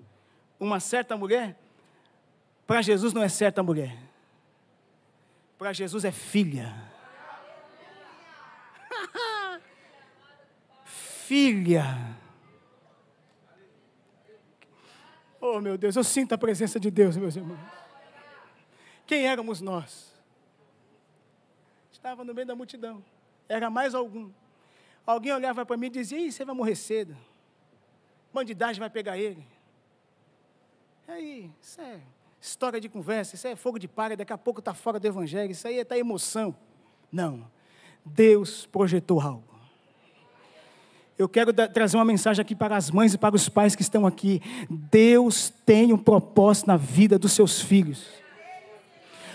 [0.59, 1.57] Uma certa mulher.
[2.66, 3.97] Para Jesus não é certa mulher.
[5.57, 6.74] Para Jesus é filha.
[10.84, 12.20] filha.
[15.45, 17.59] Oh, meu Deus, eu sinto a presença de Deus, meus irmãos.
[19.05, 20.14] Quem éramos nós?
[21.90, 23.05] Estava no meio da multidão.
[23.49, 24.30] Era mais algum.
[25.05, 27.16] Alguém olhava para mim e dizia: Ih, você vai morrer cedo.
[28.32, 29.45] Bandidagem vai pegar ele.
[31.09, 32.01] Aí, isso é
[32.40, 35.51] história de conversa, isso é fogo de palha, daqui a pouco está fora do evangelho,
[35.51, 36.57] isso aí está emoção.
[37.11, 37.51] Não.
[38.05, 39.51] Deus projetou algo.
[41.22, 44.04] Eu quero trazer uma mensagem aqui para as mães e para os pais que estão
[44.04, 44.42] aqui.
[44.68, 48.08] Deus tem um propósito na vida dos seus filhos.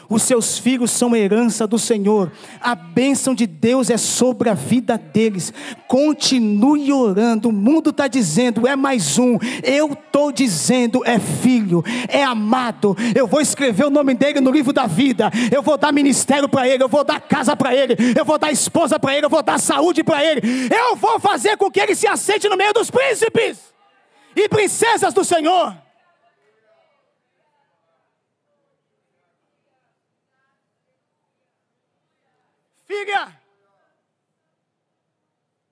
[0.10, 2.32] Os seus filhos são herança do Senhor.
[2.62, 5.54] A bênção de Deus é sobre a vida deles.
[5.88, 7.50] Continue orando.
[7.50, 9.38] O mundo está dizendo, é mais um.
[9.64, 12.96] Eu estou dizendo, é filho, é amado.
[13.16, 15.30] Eu vou escrever o nome dele no livro da vida.
[15.52, 16.84] Eu vou dar ministério para ele.
[16.84, 17.96] Eu vou dar casa para ele.
[18.18, 19.26] Eu vou dar esposa para ele.
[19.26, 20.42] Eu vou dar saúde para ele.
[20.74, 23.60] Eu vou fazer com que ele se aceite no meio dos príncipes
[24.36, 25.87] e princesas do Senhor.
[32.88, 33.38] Filha,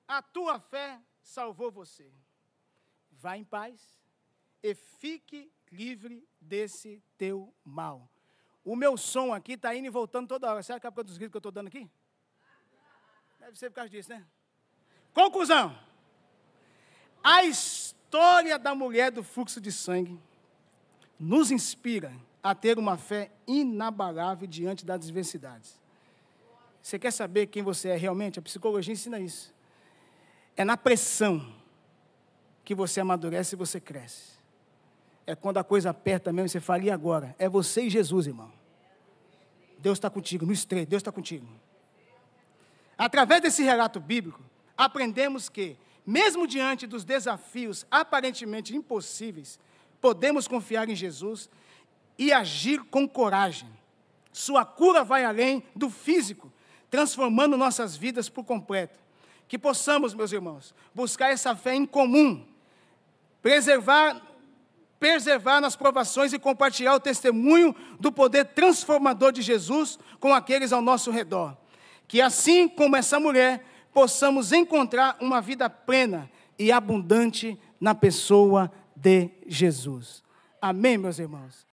[0.05, 2.11] a tua fé salvou você.
[3.09, 3.97] Vá em paz
[4.61, 8.09] e fique livre desse teu mal.
[8.66, 10.61] O meu som aqui está indo e voltando toda hora.
[10.61, 11.89] Será que é por causa dos gritos que eu estou dando aqui?
[13.39, 14.26] Deve ser por causa disso, né?
[15.13, 15.74] Conclusão.
[17.24, 20.20] A história da mulher do fluxo de sangue
[21.18, 22.13] nos inspira
[22.43, 25.85] a ter uma fé inabalável diante das adversidades.
[26.86, 28.38] Você quer saber quem você é realmente?
[28.38, 29.52] A psicologia ensina isso.
[30.56, 31.52] É na pressão
[32.64, 34.34] que você amadurece e você cresce.
[35.26, 37.36] É quando a coisa aperta mesmo, você fala, e agora?
[37.40, 38.54] É você e Jesus, irmão.
[39.80, 41.48] Deus está contigo, no estreito, Deus está contigo.
[42.96, 44.44] Através desse relato bíblico,
[44.78, 45.76] aprendemos que,
[46.06, 49.60] mesmo diante dos desafios aparentemente impossíveis,
[50.00, 51.50] podemos confiar em Jesus
[52.16, 53.76] e agir com coragem.
[54.32, 56.54] Sua cura vai além do físico
[56.90, 59.00] transformando nossas vidas por completo.
[59.48, 62.44] Que possamos, meus irmãos, buscar essa fé em comum,
[63.42, 64.22] preservar,
[65.00, 70.82] preservar nas provações e compartilhar o testemunho do poder transformador de Jesus com aqueles ao
[70.82, 71.56] nosso redor.
[72.08, 73.64] Que assim como essa mulher,
[73.94, 76.30] possamos encontrar uma vida plena
[76.60, 80.24] e abundante na pessoa de Jesus.
[80.62, 81.64] Amém, meus irmãos?